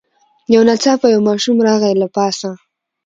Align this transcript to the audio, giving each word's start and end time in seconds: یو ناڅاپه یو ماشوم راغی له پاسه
یو 0.53 0.61
ناڅاپه 0.67 1.07
یو 1.13 1.21
ماشوم 1.29 1.57
راغی 1.67 1.93
له 2.01 2.07
پاسه 2.15 2.51